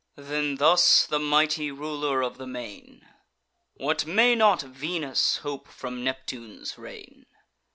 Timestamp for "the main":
2.39-3.07